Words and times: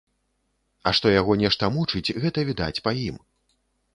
А 0.89 0.93
што 0.99 1.11
яго 1.19 1.33
нешта 1.43 1.69
мучыць, 1.77 2.15
гэта 2.25 2.45
відаць 2.49 2.83
па 2.87 2.91
ім. 3.07 3.21